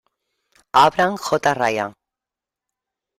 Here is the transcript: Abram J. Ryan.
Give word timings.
Abram 0.81 1.15
J. 1.17 1.53
Ryan. 1.53 1.93